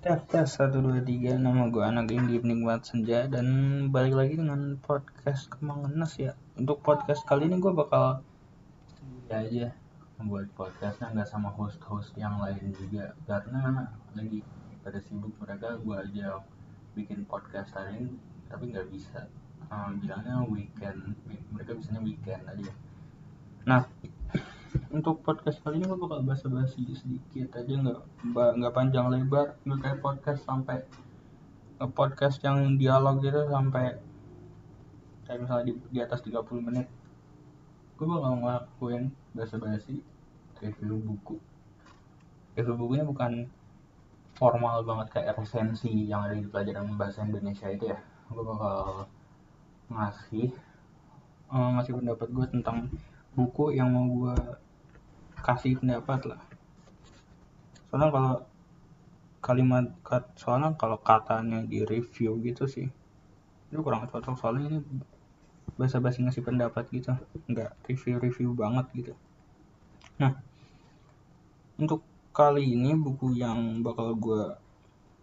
Tes 0.00 0.56
satu 0.56 0.80
dua 0.80 1.04
tiga. 1.04 1.36
Nama 1.36 1.68
gue 1.68 1.84
anak 1.84 2.08
indie 2.08 2.40
penikmat 2.40 2.88
senja. 2.88 3.28
Dan 3.28 3.44
balik 3.92 4.16
lagi 4.16 4.40
dengan 4.40 4.80
podcast 4.80 5.52
kemangenes 5.52 6.16
ya. 6.16 6.32
Untuk 6.56 6.80
podcast 6.80 7.20
kali 7.28 7.52
ini 7.52 7.60
gue 7.60 7.68
bakal 7.68 8.24
sendiri 8.96 9.28
aja 9.28 9.66
membuat 10.16 10.48
podcastnya 10.56 11.12
nggak 11.12 11.28
sama 11.28 11.52
host-host 11.52 12.16
yang 12.16 12.40
lain 12.40 12.72
juga. 12.80 13.12
Karena 13.28 13.92
lagi 14.16 14.40
pada 14.80 15.04
sibuk 15.04 15.36
mereka 15.36 15.76
gue 15.76 15.92
aja 15.92 16.40
bikin 16.96 17.28
podcast 17.28 17.68
hari 17.76 18.00
ini 18.00 18.16
tapi 18.48 18.72
nggak 18.72 18.88
bisa. 18.88 19.28
Um, 19.68 20.00
bilangnya 20.00 20.40
weekend. 20.48 21.12
Mereka 21.52 21.76
bisanya 21.76 22.00
weekend 22.00 22.48
aja. 22.48 22.72
Nah 23.68 23.84
untuk 24.90 25.22
podcast 25.22 25.62
kali 25.62 25.78
ini 25.78 25.86
gue 25.86 25.94
bakal 25.94 26.26
basa-basi 26.26 26.82
sedikit 26.98 27.54
aja 27.54 27.74
nggak 27.78 28.00
nggak 28.34 28.74
panjang 28.74 29.06
lebar. 29.06 29.54
Nggak 29.62 29.80
kayak 29.86 29.98
podcast 30.02 30.42
sampai 30.42 30.82
podcast 31.94 32.42
yang 32.42 32.74
dialog 32.74 33.22
gitu 33.22 33.46
sampai 33.46 33.94
kayak 35.24 35.38
misalnya 35.46 35.64
di, 35.70 35.72
di 35.94 35.98
atas 36.02 36.26
30 36.26 36.42
menit. 36.58 36.90
Gue 37.94 38.06
bakal 38.10 38.42
ngelakuin 38.42 39.14
basa-basi 39.30 40.02
review 40.58 40.98
buku. 40.98 41.38
Review 42.58 42.74
bukunya 42.74 43.06
bukan 43.06 43.46
formal 44.34 44.82
banget 44.82 45.08
kayak 45.14 45.38
resensi 45.38 46.10
yang 46.10 46.26
ada 46.26 46.34
di 46.34 46.50
pelajaran 46.50 46.98
bahasa 46.98 47.22
Indonesia 47.22 47.70
itu 47.70 47.94
ya. 47.94 47.98
Gue 48.26 48.42
bakal 48.42 49.06
ngasih 49.86 50.50
uh, 51.54 51.78
ngasih 51.78 51.94
pendapat 51.94 52.28
gue 52.34 52.46
tentang 52.58 52.90
buku 53.38 53.78
yang 53.78 53.94
mau 53.94 54.06
gue 54.10 54.34
kasih 55.40 55.80
pendapat 55.80 56.20
lah. 56.28 56.40
Soalnya 57.88 58.08
kalau 58.12 58.34
kalimat 59.40 59.84
soalnya 60.36 60.76
kalau 60.76 61.00
katanya 61.00 61.64
di 61.64 61.80
review 61.82 62.36
gitu 62.44 62.68
sih 62.68 62.86
itu 63.72 63.80
kurang 63.80 64.06
cocok. 64.06 64.36
Soalnya 64.36 64.64
ini 64.68 64.78
bahasa 65.74 65.96
basi 65.98 66.20
ngasih 66.20 66.44
pendapat 66.44 66.86
gitu 66.92 67.16
nggak 67.48 67.72
review-review 67.88 68.52
banget 68.52 68.86
gitu. 68.92 69.12
Nah 70.20 70.36
untuk 71.80 72.04
kali 72.36 72.76
ini 72.76 72.92
buku 72.92 73.34
yang 73.34 73.80
bakal 73.80 74.12
gue 74.14 74.54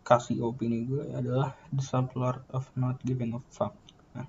kasih 0.01 0.41
opini 0.41 0.87
gue 0.87 1.13
adalah 1.13 1.53
The 1.69 1.83
Subtle 1.83 2.41
of 2.49 2.65
Not 2.73 2.99
Giving 3.05 3.37
a 3.37 3.41
Fuck. 3.53 3.77
Nah 4.17 4.25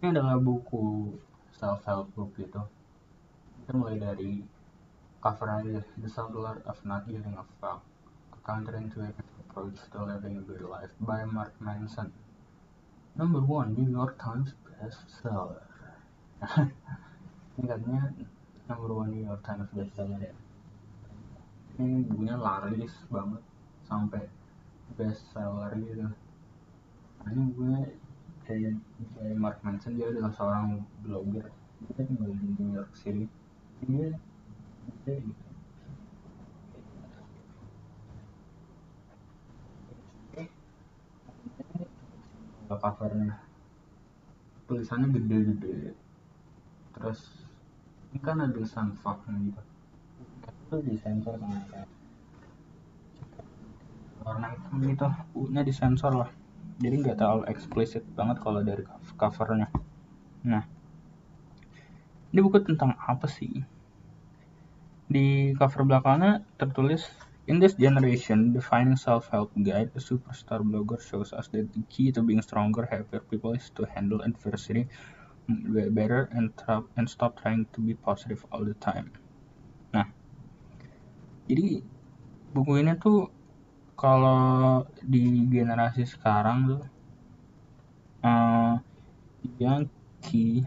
ini 0.00 0.06
adalah 0.16 0.40
buku 0.40 1.12
self 1.56 1.84
help 1.84 2.08
book 2.16 2.32
gitu 2.40 2.64
kita 3.66 3.82
mulai 3.82 3.98
dari 3.98 4.46
cover 5.18 5.50
aja 5.50 5.82
The 5.98 6.06
Subtle 6.06 6.46
of 6.70 6.78
Not 6.86 7.10
Giving 7.10 7.34
a 7.34 7.42
Fuck. 7.58 7.82
A 8.30 8.38
Counterintuitive 8.46 9.26
Approach 9.42 9.82
to 9.90 10.06
Living 10.06 10.38
a 10.38 10.42
Good 10.46 10.62
Life. 10.62 10.94
By 11.02 11.26
Mark 11.26 11.50
Manson. 11.58 12.14
Number 13.18 13.42
one 13.42 13.74
New 13.74 13.90
York 13.90 14.22
Times 14.22 14.54
bestseller. 14.62 15.66
Ini 17.58 17.66
katanya 17.66 18.14
number 18.70 18.94
one 18.94 19.10
New 19.10 19.26
York 19.26 19.42
Times 19.42 19.66
bestseller 19.74 20.22
ya. 20.22 20.34
Ini 21.82 22.06
bukunya 22.06 22.38
laris 22.38 22.94
banget 23.10 23.42
sampai 23.82 24.30
bestseller 24.94 25.74
gitu. 25.74 26.06
Ini 27.34 27.40
bukunya 27.50 27.82
kayak, 28.46 28.78
Mark 29.34 29.58
Manson 29.66 29.98
dia 29.98 30.06
adalah 30.14 30.30
seorang 30.30 30.86
blogger. 31.02 31.50
Dia 31.82 32.06
tinggal 32.06 32.30
di 32.30 32.46
New 32.62 32.70
York 32.70 32.94
City 32.94 33.26
dia 33.84 34.16
gitu. 35.06 35.32
Covernya? 42.66 43.36
Tulisannya 44.66 45.08
gede-gede. 45.14 45.94
Terus 46.96 47.20
ini 48.12 48.18
kan 48.24 48.40
ada 48.42 48.62
fuck 48.96 49.20
gitu 49.28 49.62
itu 50.66 50.82
disensor 50.82 51.38
sama 51.38 51.86
warna 54.26 54.46
hitam 54.50 54.76
gitu. 54.82 55.06
Punya 55.30 55.62
disensor 55.62 56.10
lah. 56.10 56.30
Jadi 56.82 56.94
nggak 57.06 57.16
terlalu 57.22 57.42
eksplisit 57.46 58.02
banget 58.18 58.42
kalau 58.42 58.66
dari 58.66 58.82
covernya. 59.14 59.70
Nah 60.42 60.66
ini 62.32 62.40
buku 62.42 62.62
tentang 62.66 62.98
apa 62.98 63.26
sih 63.28 63.62
di 65.06 65.54
cover 65.54 65.86
belakangnya 65.86 66.42
tertulis 66.58 67.06
In 67.46 67.62
this 67.62 67.78
generation, 67.78 68.50
defining 68.50 68.98
self-help 68.98 69.54
guide, 69.62 69.94
a 69.94 70.02
superstar 70.02 70.66
blogger 70.66 70.98
shows 70.98 71.30
us 71.30 71.46
that 71.54 71.70
the 71.70 71.82
key 71.86 72.10
to 72.10 72.18
being 72.18 72.42
stronger, 72.42 72.90
happier 72.90 73.22
people 73.22 73.54
is 73.54 73.70
to 73.78 73.86
handle 73.86 74.18
adversity 74.26 74.90
better 75.94 76.26
and, 76.34 76.50
and 76.98 77.08
stop 77.08 77.40
trying 77.40 77.66
to 77.70 77.80
be 77.80 77.94
positive 77.94 78.44
all 78.50 78.66
the 78.66 78.74
time. 78.82 79.14
Nah, 79.94 80.10
jadi 81.46 81.86
buku 82.50 82.82
ini 82.82 82.98
tuh 82.98 83.30
kalau 83.94 84.82
di 85.06 85.46
generasi 85.46 86.02
sekarang 86.02 86.66
tuh 86.66 86.82
uh, 88.26 88.74
yang 89.62 89.86
key 90.18 90.66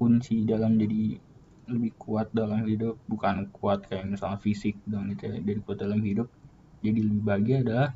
kunci 0.00 0.48
dalam 0.48 0.80
jadi 0.80 1.20
lebih 1.68 1.92
kuat 2.00 2.32
dalam 2.32 2.64
hidup 2.64 2.96
bukan 3.04 3.52
kuat 3.52 3.84
kayak 3.84 4.08
misalnya 4.08 4.40
fisik 4.40 4.80
dong 4.88 5.12
gitu 5.12 5.28
ya 5.28 5.36
dari 5.44 5.60
kuat 5.60 5.78
dalam 5.84 6.00
hidup 6.00 6.32
jadi 6.80 7.00
lebih 7.04 7.22
bahagia 7.22 7.56
adalah 7.60 7.90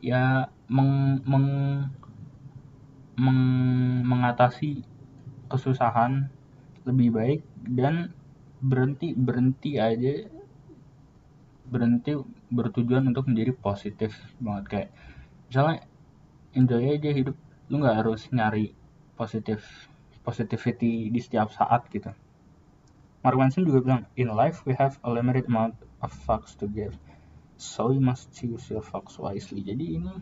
ya 0.00 0.48
meng, 0.72 1.20
meng, 1.28 1.48
meng, 3.20 3.42
mengatasi 4.08 4.80
kesusahan 5.52 6.32
lebih 6.88 7.12
baik 7.12 7.40
dan 7.68 8.14
berhenti 8.64 9.12
berhenti 9.12 9.76
aja 9.76 10.26
berhenti 11.68 12.16
bertujuan 12.48 13.12
untuk 13.12 13.28
menjadi 13.28 13.52
positif 13.52 14.16
banget. 14.40 14.64
Kayak 14.72 14.90
misalnya 15.52 15.76
enjoy 16.56 16.84
aja 16.96 17.10
hidup 17.12 17.36
lu 17.68 17.84
nggak 17.84 17.98
harus 18.00 18.24
nyari 18.32 18.72
positif 19.12 19.60
positivity 20.28 21.08
di 21.08 21.20
setiap 21.24 21.48
saat 21.48 21.88
gitu. 21.88 22.12
Mark 23.24 23.36
Manson 23.40 23.64
juga 23.64 23.80
bilang, 23.80 24.02
in 24.20 24.28
life 24.28 24.60
we 24.68 24.76
have 24.76 25.00
a 25.00 25.08
limited 25.08 25.48
amount 25.48 25.72
of 26.04 26.12
fucks 26.12 26.52
to 26.52 26.68
give, 26.68 26.92
so 27.56 27.88
you 27.88 27.98
must 28.04 28.28
choose 28.36 28.68
your 28.68 28.84
fucks 28.84 29.16
wisely. 29.16 29.64
Jadi 29.64 29.96
ini 29.96 30.12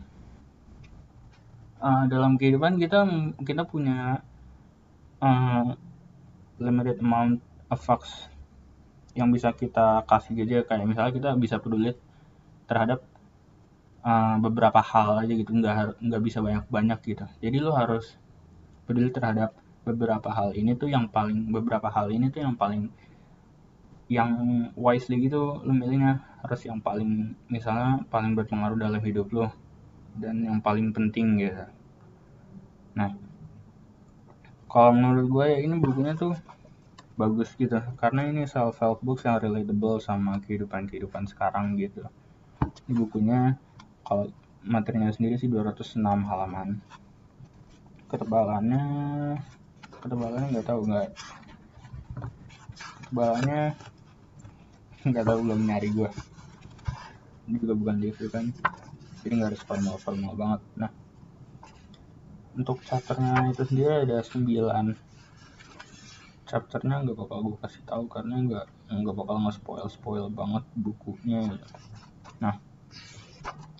uh, 1.83 2.07
dalam 2.07 2.39
kehidupan 2.39 2.79
kita 2.79 3.03
kita 3.43 3.67
punya 3.67 4.23
uh, 5.19 5.75
limited 6.57 7.03
amount 7.03 7.43
of 7.67 7.77
fucks 7.83 8.31
yang 9.13 9.29
bisa 9.29 9.51
kita 9.51 10.07
kasih 10.07 10.39
aja. 10.47 10.63
Kayak 10.65 10.87
misalnya 10.87 11.13
kita 11.13 11.29
bisa 11.35 11.59
peduli 11.59 11.93
terhadap 12.65 13.03
uh, 14.07 14.39
beberapa 14.39 14.81
hal 14.81 15.21
aja 15.21 15.33
gitu. 15.35 15.51
Nggak 15.53 16.01
nggak 16.01 16.21
bisa 16.23 16.39
banyak 16.41 16.65
banyak 16.71 16.99
gitu. 17.05 17.25
Jadi 17.43 17.57
lo 17.61 17.77
harus 17.77 18.17
peduli 18.89 19.13
terhadap 19.13 19.53
beberapa 19.87 20.29
hal 20.29 20.51
ini 20.51 20.75
tuh 20.75 20.91
yang 20.91 21.07
paling 21.07 21.47
beberapa 21.55 21.87
hal 21.87 22.11
ini 22.11 22.27
tuh 22.27 22.43
yang 22.43 22.55
paling 22.59 22.91
yang 24.07 24.31
wisely 24.75 25.23
gitu 25.23 25.63
lo 25.63 25.71
milihnya. 25.71 26.23
Harus 26.43 26.63
yang 26.67 26.79
paling 26.83 27.35
misalnya 27.47 28.03
paling 28.11 28.35
berpengaruh 28.35 28.79
dalam 28.79 28.99
hidup 29.03 29.27
lo 29.31 29.47
dan 30.19 30.43
yang 30.43 30.59
paling 30.59 30.91
penting 30.91 31.39
gitu. 31.39 31.65
Nah 32.99 33.15
kalau 34.67 34.91
menurut 34.91 35.25
gue 35.31 35.45
ya 35.47 35.59
ini 35.63 35.75
bukunya 35.79 36.13
tuh 36.13 36.35
bagus 37.17 37.51
gitu. 37.57 37.81
Karena 37.97 38.29
ini 38.29 38.45
self 38.45 38.77
help 38.83 38.99
books 39.01 39.25
yang 39.25 39.41
relatable 39.41 39.97
sama 40.03 40.37
kehidupan 40.43 40.85
kehidupan 40.87 41.25
sekarang 41.25 41.79
gitu. 41.79 42.05
Ini 42.87 42.93
bukunya 42.93 43.39
kalau 44.05 44.29
materinya 44.63 45.11
sendiri 45.11 45.35
sih 45.35 45.49
206 45.49 45.99
halaman. 46.03 46.79
Ketebalannya 48.07 48.85
ketebalannya 50.03 50.47
nggak 50.53 50.67
tahu 50.67 50.81
nggak. 50.87 51.09
Ketebalannya 53.07 53.61
nggak 55.07 55.25
tahu 55.25 55.39
belum 55.45 55.61
nyari 55.63 55.89
gue 55.93 56.09
ini 57.47 57.57
juga 57.63 57.73
bukan 57.79 57.97
review 58.03 58.27
kan. 58.27 58.45
Jadi 59.23 59.33
nggak 59.39 59.49
harus 59.55 59.63
formal 59.63 59.95
formal 59.97 60.33
banget. 60.35 60.61
Nah 60.75 60.91
untuk 62.57 62.81
chapternya 62.83 63.53
itu 63.53 63.63
sendiri 63.69 64.01
ada 64.03 64.17
9 64.25 64.97
chapternya 66.47 67.05
nggak 67.05 67.17
bakal 67.19 67.43
gue 67.43 67.57
kasih 67.59 67.83
tahu 67.85 68.07
karena 68.09 68.39
nggak 68.39 68.65
nggak 68.87 69.15
bakal 69.15 69.35
nge 69.45 69.59
spoil 69.59 69.87
spoil 69.87 70.25
banget 70.31 70.63
bukunya. 70.75 71.55
Nah 72.43 72.59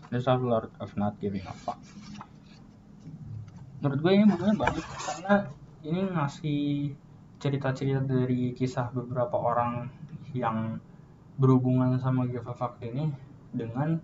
The 0.08 0.24
Lord 0.40 0.72
of 0.80 0.96
Not 0.96 1.20
Giving 1.20 1.44
a 1.44 1.52
Fuck. 1.52 1.80
Menurut 3.84 4.00
gue 4.00 4.12
ini 4.16 4.26
bukunya 4.32 4.56
bagus 4.56 4.86
karena 4.88 5.52
ini 5.86 6.02
ngasih 6.10 6.94
cerita-cerita 7.38 8.02
dari 8.02 8.54
kisah 8.58 8.90
beberapa 8.90 9.38
orang 9.38 9.92
yang 10.34 10.82
berhubungan 11.38 12.02
sama 12.02 12.26
fuck 12.58 12.82
ini 12.82 13.14
dengan 13.54 14.02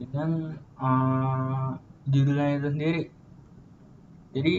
dengan 0.00 0.56
uh, 0.80 1.76
judulnya 2.08 2.58
itu 2.58 2.68
sendiri. 2.72 3.02
Jadi 4.32 4.54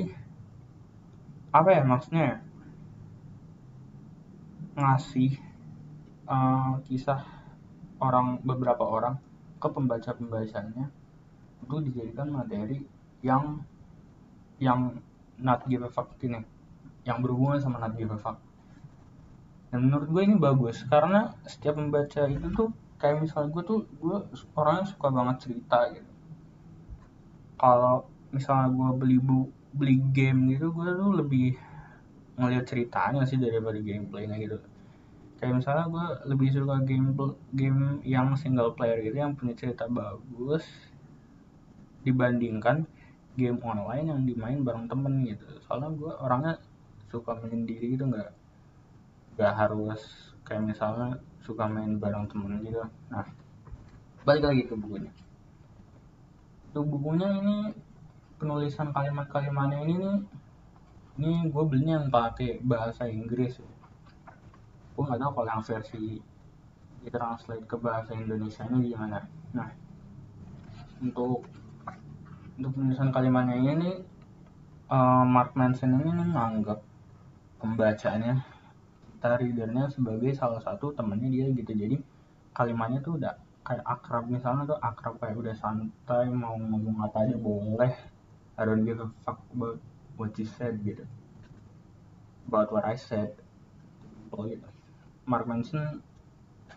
apa 1.50 1.70
ya 1.74 1.82
maksudnya? 1.82 2.42
Ngasih 4.74 5.38
uh, 6.30 6.78
kisah 6.86 7.22
orang 8.02 8.42
beberapa 8.46 8.86
orang 8.86 9.18
ke 9.58 9.68
pembaca 9.70 10.12
pembacanya 10.12 10.92
itu 11.64 11.76
dijadikan 11.88 12.28
materi 12.28 12.84
yang 13.24 13.64
yang 14.60 15.00
not 15.40 15.66
give 15.66 15.82
a 15.82 15.90
fuck 15.90 16.14
ini 16.22 16.42
yang 17.04 17.20
berhubungan 17.20 17.60
sama 17.60 17.80
not 17.80 17.96
give 17.96 18.12
a 18.12 18.20
fuck. 18.20 18.40
Dan 19.74 19.90
menurut 19.90 20.08
gue 20.10 20.22
ini 20.22 20.36
bagus 20.38 20.86
karena 20.86 21.34
setiap 21.50 21.82
membaca 21.82 22.30
itu 22.30 22.48
tuh 22.54 22.70
kayak 23.02 23.26
misalnya 23.26 23.50
gue 23.52 23.64
tuh 23.66 23.80
gue 24.00 24.18
orangnya 24.56 24.86
suka 24.88 25.08
banget 25.10 25.50
cerita 25.50 25.80
gitu. 25.92 26.12
Kalau 27.58 28.08
misalnya 28.30 28.70
gue 28.70 28.90
beli 28.96 29.18
bu 29.18 29.50
beli 29.74 29.98
game 30.14 30.54
gitu 30.54 30.70
gue 30.70 30.88
tuh 30.94 31.12
lebih 31.18 31.58
ngeliat 32.38 32.66
ceritanya 32.66 33.26
sih 33.26 33.42
daripada 33.42 33.82
gameplaynya 33.82 34.38
gitu. 34.40 34.58
Kayak 35.42 35.60
misalnya 35.60 35.86
gue 35.92 36.06
lebih 36.32 36.48
suka 36.54 36.78
game 36.86 37.12
game 37.52 38.00
yang 38.08 38.38
single 38.40 38.78
player 38.78 39.02
gitu 39.04 39.18
yang 39.20 39.36
punya 39.36 39.58
cerita 39.58 39.90
bagus 39.90 40.64
dibandingkan 42.06 42.88
game 43.34 43.60
online 43.66 44.06
yang 44.10 44.22
dimain 44.26 44.62
bareng 44.62 44.86
temen 44.86 45.26
gitu. 45.26 45.46
Soalnya 45.66 45.90
gue 45.94 46.12
orangnya 46.22 46.54
suka 47.10 47.38
menyendiri 47.38 47.98
gitu 47.98 48.10
nggak 48.10 48.30
nggak 49.38 49.54
harus 49.54 50.02
kayak 50.46 50.66
misalnya 50.66 51.18
suka 51.42 51.66
main 51.66 51.98
bareng 51.98 52.30
temen 52.30 52.62
gitu. 52.62 52.82
Nah 53.10 53.26
balik 54.24 54.44
lagi 54.50 54.64
ke 54.70 54.76
bukunya. 54.78 55.12
Untuk 56.74 56.86
bukunya 56.90 57.30
ini 57.38 57.58
penulisan 58.38 58.90
kalimat-kalimatnya 58.94 59.80
ini 59.86 59.94
nih 59.98 60.16
ini 61.14 61.32
gue 61.54 61.64
belinya 61.70 62.02
yang 62.02 62.10
pakai 62.10 62.62
bahasa 62.62 63.06
Inggris. 63.10 63.62
Gue 64.94 65.04
nggak 65.06 65.22
tahu 65.22 65.32
kalau 65.42 65.50
yang 65.50 65.66
versi 65.66 66.22
ditranslate 67.04 67.66
ke 67.68 67.76
bahasa 67.78 68.16
Indonesia 68.16 68.64
ini 68.70 68.94
gimana. 68.94 69.26
Nah 69.54 69.70
untuk 71.04 71.46
untuk 72.58 72.78
penulisan 72.78 73.10
kalimatnya 73.10 73.58
ini 73.58 73.92
uh, 74.92 75.26
Mark 75.26 75.58
Manson 75.58 75.98
ini 75.98 76.12
menganggap 76.14 76.86
pembacanya 77.58 78.46
readernya 79.24 79.88
sebagai 79.88 80.36
salah 80.36 80.60
satu 80.60 80.92
temennya 80.92 81.32
dia 81.32 81.48
gitu. 81.56 81.72
Jadi 81.72 81.96
kalimatnya 82.52 83.00
tuh 83.00 83.16
udah 83.16 83.40
kayak 83.64 83.86
akrab 83.88 84.28
misalnya 84.28 84.68
tuh 84.68 84.80
akrab 84.84 85.16
kayak 85.24 85.40
udah 85.40 85.56
santai 85.56 86.28
mau 86.28 86.60
ngomong 86.60 87.00
apa 87.00 87.24
aja 87.24 87.40
boleh. 87.40 87.94
I 88.60 88.62
don't 88.68 88.84
give 88.84 89.00
a 89.00 89.08
fuck 89.24 89.40
about 89.56 89.80
what 90.20 90.36
you 90.36 90.44
said 90.46 90.84
gitu. 90.84 91.08
About 92.52 92.70
what 92.76 92.84
I 92.84 93.00
said. 93.00 93.40
Gitu 94.34 94.68
Mark 95.24 95.48
Manson 95.48 96.04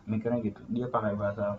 mikirnya 0.07 0.39
gitu. 0.39 0.63
Dia 0.71 0.87
pakai 0.87 1.19
bahasa 1.19 1.59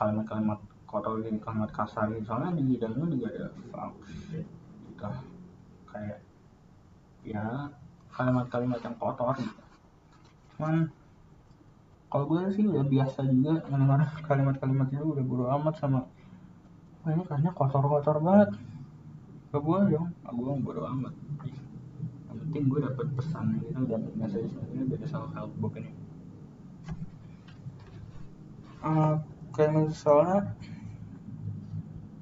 kalimat-kalimat 0.00 0.56
kotor 0.90 1.22
gitu 1.22 1.38
kalimat 1.38 1.70
kasar 1.70 2.10
gitu 2.10 2.26
soalnya 2.26 2.58
di 2.58 2.74
dalamnya 2.74 3.06
juga 3.14 3.26
ada 3.30 3.46
fuck 3.70 3.92
gitu. 4.10 4.42
Kayak 5.90 6.18
ya 7.22 7.70
kalimat-kalimat 8.10 8.80
yang 8.82 8.96
kotor 8.98 9.38
gitu. 9.38 9.62
Cuman 10.58 10.90
kalau 12.10 12.24
gue 12.26 12.42
sih 12.50 12.66
udah 12.66 12.82
biasa 12.82 13.22
juga 13.30 13.62
mendengar 13.70 14.10
kalimat-kalimat 14.26 14.90
itu 14.90 15.06
udah 15.14 15.24
buru 15.24 15.46
amat 15.46 15.78
sama 15.78 16.10
wah 17.00 17.10
ini 17.14 17.22
kayaknya 17.22 17.54
kotor-kotor 17.54 18.18
banget. 18.18 18.50
Gak 19.54 19.62
gue 19.62 19.78
dong. 19.94 20.10
Gak 20.26 20.34
gue 20.34 20.52
bodo 20.58 20.82
amat. 20.90 21.14
Penting 22.28 22.66
gue 22.66 22.82
dapet 22.82 23.06
pesan 23.14 23.62
gitu 23.62 23.86
dapet 23.86 24.12
message 24.18 24.50
ini 24.74 24.90
dari 24.90 25.06
self 25.06 25.30
help 25.38 25.54
book 25.62 25.78
ini 25.78 25.94
uh, 28.84 29.14
kayak 29.52 29.72
misalnya 29.76 30.56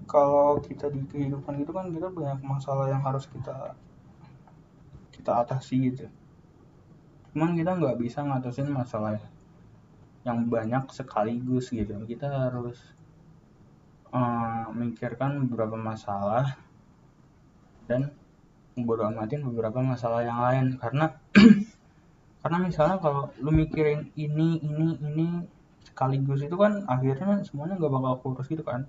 kalau 0.08 0.56
kita 0.64 0.88
di 0.88 1.04
kehidupan 1.04 1.60
itu 1.60 1.68
kan 1.68 1.92
kita 1.92 2.08
banyak 2.08 2.40
masalah 2.40 2.88
yang 2.88 3.04
harus 3.04 3.28
kita 3.28 3.76
kita 5.12 5.44
atasi 5.44 5.92
gitu. 5.92 6.08
Cuman 7.36 7.52
kita 7.52 7.76
nggak 7.76 8.00
bisa 8.00 8.24
ngatasin 8.24 8.72
masalah 8.72 9.20
yang 10.24 10.48
banyak 10.48 10.88
sekaligus 10.88 11.68
gitu. 11.68 11.92
Kita 12.08 12.48
harus 12.48 12.80
memikirkan 14.72 15.44
beberapa 15.44 15.76
masalah 15.76 16.56
dan 17.84 18.08
bodo 18.72 19.04
amatin 19.04 19.44
beberapa 19.44 19.84
masalah 19.84 20.24
yang 20.24 20.40
lain. 20.40 20.66
Karena 20.80 21.12
karena 22.42 22.58
misalnya 22.64 22.96
kalau 22.96 23.28
lu 23.44 23.52
mikirin 23.52 24.08
ini 24.16 24.64
ini 24.64 24.96
ini 25.04 25.26
sekaligus 25.84 26.40
itu 26.40 26.56
kan 26.56 26.86
akhirnya 26.88 27.44
semuanya 27.44 27.76
nggak 27.76 27.92
bakal 27.92 28.14
kurus 28.22 28.48
gitu 28.48 28.62
kan 28.64 28.88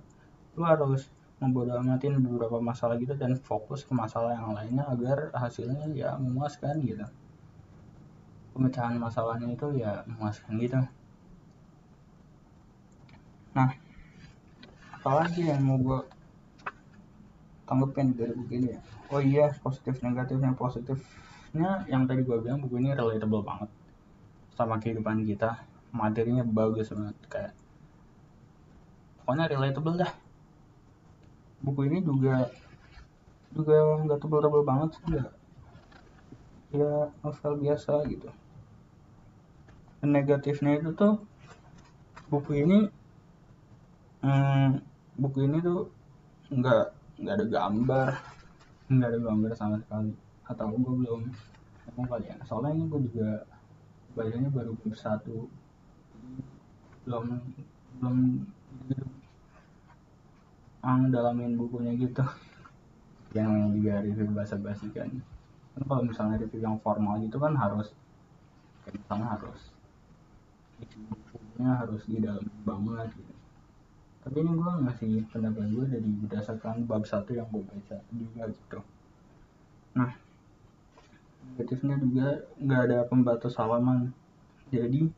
lu 0.57 0.63
harus 0.65 1.09
membodo 1.39 1.71
amatin 1.79 2.19
beberapa 2.19 2.59
masalah 2.59 2.99
gitu 2.99 3.15
dan 3.15 3.31
fokus 3.39 3.87
ke 3.87 3.95
masalah 3.95 4.35
yang 4.35 4.51
lainnya 4.51 4.83
agar 4.91 5.31
hasilnya 5.31 5.87
ya 5.95 6.19
memuaskan 6.19 6.83
gitu. 6.83 7.07
Pemecahan 8.51 8.99
masalahnya 8.99 9.55
itu 9.55 9.67
ya 9.79 10.03
memuaskan 10.03 10.59
gitu. 10.59 10.79
Nah 13.55 13.71
apalagi 14.99 15.47
yang 15.47 15.63
mau 15.63 15.79
gue 15.79 15.99
tanggepin 17.63 18.11
dari 18.19 18.35
buku 18.35 18.53
ini 18.59 18.67
ya? 18.75 18.79
Oh 19.15 19.23
iya 19.23 19.47
positif 19.63 20.03
negatifnya 20.03 20.51
positifnya 20.59 21.87
yang 21.87 22.03
tadi 22.03 22.27
gue 22.27 22.35
bilang 22.43 22.59
buku 22.59 22.83
ini 22.83 22.91
relatable 22.91 23.47
banget 23.47 23.71
sama 24.59 24.75
kehidupan 24.75 25.23
kita. 25.23 25.63
Materinya 25.95 26.43
bagus 26.43 26.91
banget 26.91 27.15
kayak 27.31 27.53
pokoknya 29.23 29.47
relatable 29.47 29.95
dah 29.95 30.11
buku 31.69 31.85
ini 31.85 32.01
juga 32.01 32.49
juga 33.53 33.77
nggak 34.01 34.17
tebel-tebel 34.25 34.65
banget 34.65 34.89
sih 34.97 35.05
ya 35.13 35.25
ya 36.73 37.13
novel 37.21 37.53
biasa 37.61 38.05
gitu. 38.09 38.29
Dan 40.01 40.09
negatifnya 40.17 40.81
itu 40.81 40.89
tuh 40.97 41.21
buku 42.33 42.65
ini 42.65 42.89
hmm, 44.25 44.81
buku 45.17 45.45
ini 45.45 45.61
tuh 45.61 45.93
nggak 46.49 46.83
nggak 47.21 47.35
ada 47.37 47.45
gambar 47.45 48.09
nggak 48.89 49.09
ada 49.13 49.19
gambar 49.21 49.51
sama 49.53 49.77
sekali. 49.81 50.13
Atau 50.49 50.73
gue 50.73 50.93
belum 51.05 51.21
ngomong 51.85 52.05
kali 52.09 52.33
ya. 52.33 52.37
Soalnya 52.49 52.73
ini 52.77 52.83
gue 52.89 52.99
juga 53.13 53.45
bacanya 54.17 54.49
baru 54.49 54.73
bab 54.73 54.93
satu. 54.97 55.45
Belum 57.05 57.37
belum 58.01 58.17
ang 60.79 61.11
dalamin 61.11 61.59
bukunya 61.59 61.93
gitu. 61.99 62.23
Yang 63.37 63.51
juga 63.77 63.93
review 64.01 64.29
bahasa 64.31 64.55
basi 64.57 64.87
kan. 64.95 65.09
Kan 65.75 65.81
kalau 65.85 66.03
misalnya 66.07 66.41
review 66.41 66.65
yang 66.65 66.81
formal 66.81 67.21
gitu 67.21 67.37
kan 67.37 67.53
harus 67.53 67.93
kayak 68.83 68.97
misalnya 69.05 69.27
harus 69.37 69.59
bukunya 70.79 71.69
harus 71.77 72.01
di 72.09 72.17
dalam 72.17 72.45
banget 72.65 73.13
gitu. 73.13 73.33
Tapi 74.19 74.35
ini 74.41 74.51
gue 74.57 74.71
ngasih 74.83 75.13
pendapat 75.29 75.65
gue 75.69 75.85
dari 75.87 76.09
berdasarkan 76.25 76.89
bab 76.89 77.03
satu 77.05 77.37
yang 77.37 77.47
gue 77.53 77.61
baca 77.61 77.97
juga 78.09 78.43
gitu. 78.49 78.79
Nah 79.93 80.11
negatifnya 81.53 81.95
juga 81.99 82.27
nggak 82.57 82.81
ada 82.89 82.97
pembatas 83.05 83.53
halaman. 83.59 84.15
Jadi 84.71 85.11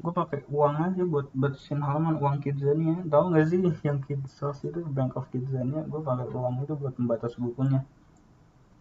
gue 0.00 0.12
pakai 0.16 0.40
uang 0.48 0.74
aja 0.80 1.02
buat 1.04 1.28
batasin 1.36 1.84
halaman 1.84 2.16
uang 2.16 2.40
kidzania. 2.40 3.04
Tau 3.04 3.28
gak 3.28 3.46
sih 3.52 3.60
yang 3.84 4.00
kidsos 4.00 4.64
itu 4.64 4.80
bank 4.88 5.12
of 5.20 5.28
kidzania? 5.28 5.84
Gue 5.84 6.00
pakai 6.00 6.26
uang 6.32 6.64
itu 6.64 6.72
buat 6.72 6.94
membatas 6.96 7.36
bukunya. 7.36 7.84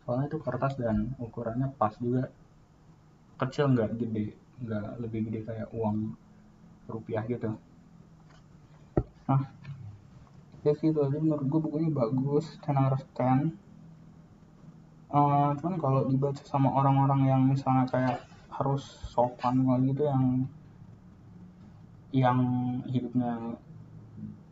Soalnya 0.03 0.31
itu 0.31 0.39
kertas 0.39 0.73
dan 0.79 1.13
ukurannya 1.19 1.75
pas 1.75 1.93
juga. 1.99 2.31
Kecil 3.39 3.71
nggak 3.75 3.95
gede 3.99 4.35
nggak 4.59 4.88
lebih 4.99 5.19
gede 5.31 5.39
kayak 5.47 5.69
uang 5.71 6.15
rupiah 6.91 7.23
gitu. 7.27 7.55
Nah 9.27 9.43
ya 10.63 10.73
sih 10.75 10.91
itu 10.91 10.99
aja. 11.03 11.19
Menurut 11.19 11.45
gue 11.45 11.59
bukunya 11.59 11.91
bagus 11.91 12.59
10 12.63 12.79
out 12.79 12.95
of 12.95 13.03
10 13.15 13.69
uh, 15.13 15.51
cuman 15.57 15.75
kalau 15.81 16.01
dibaca 16.07 16.41
sama 16.45 16.69
orang-orang 16.73 17.21
yang 17.29 17.41
misalnya 17.49 17.85
kayak 17.89 18.17
harus 18.53 18.83
sopan 19.09 19.63
gitu 19.88 20.05
yang 20.05 20.45
yang 22.10 22.39
hidupnya 22.89 23.58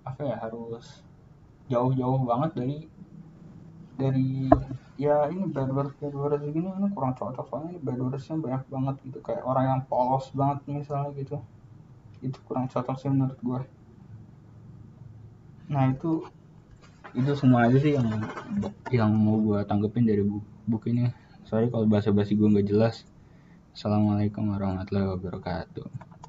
apa 0.06 0.22
ya 0.24 0.36
harus 0.38 1.02
jauh-jauh 1.68 2.22
banget 2.24 2.52
dari 2.54 2.78
dari 3.98 4.48
ya 4.96 5.26
ini 5.34 5.50
bad 5.50 5.74
words 5.74 5.98
gini 5.98 6.70
ini 6.70 6.88
kurang 6.94 7.18
cocok 7.18 7.46
soalnya 7.50 7.82
wordsnya 7.82 8.38
banyak 8.38 8.64
banget 8.70 8.96
gitu. 9.10 9.20
Kayak 9.26 9.44
orang 9.44 9.66
yang 9.66 9.82
polos 9.90 10.30
banget 10.38 10.62
misalnya 10.70 11.12
gitu. 11.18 11.38
Itu 12.22 12.38
kurang 12.46 12.70
cocok 12.70 12.96
sih 12.98 13.10
menurut 13.10 13.40
gue 13.42 13.62
nah 15.68 15.84
itu 15.92 16.24
itu 17.12 17.32
semua 17.36 17.68
aja 17.68 17.76
sih 17.76 18.00
yang 18.00 18.08
yang 18.88 19.12
mau 19.12 19.36
gue 19.36 19.60
tanggepin 19.68 20.08
dari 20.08 20.24
buku, 20.24 20.48
buku 20.64 20.86
ini. 20.96 21.12
Sorry 21.44 21.68
kalau 21.68 21.84
bahasa 21.84 22.16
basi 22.16 22.40
gue 22.40 22.48
nggak 22.48 22.72
jelas. 22.72 23.04
Assalamualaikum 23.76 24.48
warahmatullahi 24.48 25.12
wabarakatuh 25.12 26.16